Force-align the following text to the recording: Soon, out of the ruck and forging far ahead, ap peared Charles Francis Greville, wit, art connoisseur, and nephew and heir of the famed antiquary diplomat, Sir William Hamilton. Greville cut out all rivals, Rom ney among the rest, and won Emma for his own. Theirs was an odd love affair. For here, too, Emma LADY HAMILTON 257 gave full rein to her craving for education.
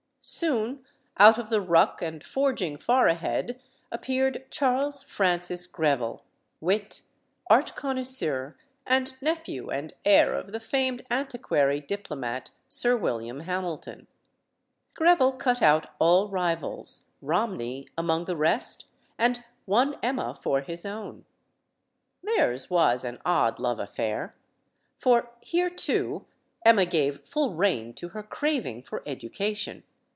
Soon, 0.23 0.85
out 1.17 1.39
of 1.39 1.49
the 1.49 1.59
ruck 1.59 1.99
and 1.99 2.23
forging 2.23 2.77
far 2.77 3.07
ahead, 3.07 3.59
ap 3.91 4.03
peared 4.03 4.45
Charles 4.51 5.01
Francis 5.01 5.65
Greville, 5.65 6.23
wit, 6.59 7.01
art 7.49 7.75
connoisseur, 7.75 8.55
and 8.85 9.15
nephew 9.19 9.71
and 9.71 9.95
heir 10.05 10.35
of 10.35 10.51
the 10.51 10.59
famed 10.59 11.01
antiquary 11.09 11.79
diplomat, 11.81 12.51
Sir 12.69 12.95
William 12.95 13.39
Hamilton. 13.41 14.05
Greville 14.93 15.33
cut 15.33 15.59
out 15.59 15.87
all 15.97 16.29
rivals, 16.29 17.07
Rom 17.19 17.57
ney 17.57 17.87
among 17.97 18.25
the 18.25 18.37
rest, 18.37 18.85
and 19.17 19.43
won 19.65 19.97
Emma 20.03 20.37
for 20.39 20.61
his 20.61 20.85
own. 20.85 21.25
Theirs 22.21 22.69
was 22.69 23.03
an 23.03 23.17
odd 23.25 23.57
love 23.57 23.79
affair. 23.79 24.35
For 24.99 25.31
here, 25.41 25.71
too, 25.71 26.27
Emma 26.63 26.81
LADY 26.81 27.05
HAMILTON 27.05 27.23
257 27.23 27.23
gave 27.23 27.27
full 27.27 27.55
rein 27.55 27.93
to 27.95 28.09
her 28.09 28.21
craving 28.21 28.83
for 28.83 29.01
education. 29.07 29.81